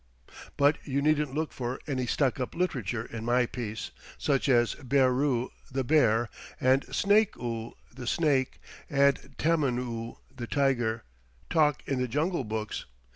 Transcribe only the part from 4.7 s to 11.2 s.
Bearoo, the bear, and Snakoo, the snake, and Tammanoo, the tiger,